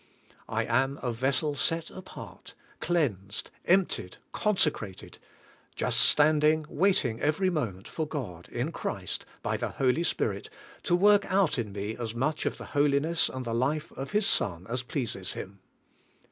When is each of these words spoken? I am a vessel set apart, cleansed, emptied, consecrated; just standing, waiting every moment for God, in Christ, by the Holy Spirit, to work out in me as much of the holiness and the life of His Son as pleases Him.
I 0.49 0.63
am 0.65 0.97
a 1.03 1.11
vessel 1.11 1.55
set 1.55 1.91
apart, 1.91 2.55
cleansed, 2.79 3.51
emptied, 3.65 4.17
consecrated; 4.31 5.19
just 5.75 5.99
standing, 5.99 6.65
waiting 6.69 7.21
every 7.21 7.51
moment 7.51 7.87
for 7.87 8.07
God, 8.07 8.49
in 8.49 8.71
Christ, 8.71 9.27
by 9.43 9.57
the 9.57 9.69
Holy 9.69 10.01
Spirit, 10.03 10.49
to 10.81 10.95
work 10.95 11.25
out 11.31 11.59
in 11.59 11.71
me 11.71 11.95
as 11.95 12.15
much 12.15 12.47
of 12.47 12.57
the 12.57 12.65
holiness 12.73 13.29
and 13.29 13.45
the 13.45 13.53
life 13.53 13.91
of 13.91 14.11
His 14.11 14.25
Son 14.25 14.65
as 14.67 14.81
pleases 14.81 15.33
Him. 15.33 15.59